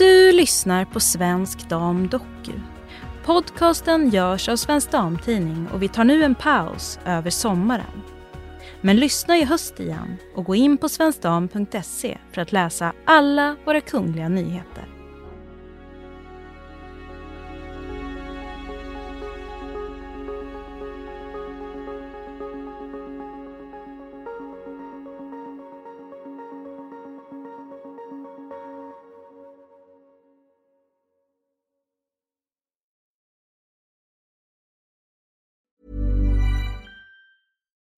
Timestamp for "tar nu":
5.88-6.24